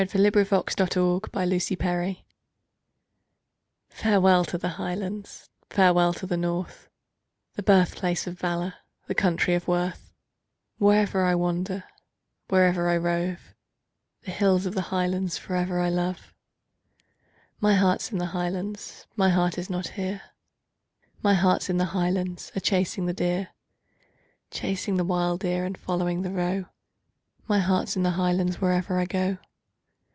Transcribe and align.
Song—Farewell 0.01 0.65
to 0.65 0.87
the 0.89 0.89
Highlands 0.97 2.17
FAREWELL 3.91 4.45
to 4.47 4.57
the 4.57 4.69
Highlands, 4.69 5.49
farewell 5.69 6.11
to 6.15 6.25
the 6.25 6.37
North, 6.37 6.89
The 7.53 7.61
birth 7.61 7.95
place 7.97 8.25
of 8.25 8.39
Valour, 8.39 8.73
the 9.05 9.13
country 9.13 9.53
of 9.53 9.67
Worth; 9.67 10.11
Wherever 10.79 11.23
I 11.23 11.35
wander, 11.35 11.83
wherever 12.47 12.89
I 12.89 12.97
rove, 12.97 13.53
The 14.21 14.31
hills 14.31 14.65
of 14.65 14.73
the 14.73 14.81
Highlands 14.89 15.37
for 15.37 15.55
ever 15.55 15.79
I 15.79 15.89
love. 15.89 16.33
Chorus.—My 17.61 17.75
heart's 17.75 18.11
in 18.11 18.17
the 18.17 18.25
Highlands, 18.25 19.05
my 19.15 19.29
heart 19.29 19.59
is 19.59 19.69
not 19.69 19.89
here, 19.89 20.23
My 21.21 21.35
heart's 21.35 21.69
in 21.69 21.77
the 21.77 21.85
Highlands, 21.93 22.51
a 22.55 22.59
chasing 22.59 23.05
the 23.05 23.13
deer; 23.13 23.49
Chasing 24.49 24.97
the 24.97 25.05
wild 25.05 25.41
deer, 25.41 25.63
and 25.63 25.77
following 25.77 26.23
the 26.23 26.31
roe, 26.31 26.65
My 27.47 27.59
heart's 27.59 27.95
in 27.95 28.01
the 28.01 28.11
Highlands, 28.17 28.59
wherever 28.59 28.97
I 28.97 29.05
go. 29.05 29.37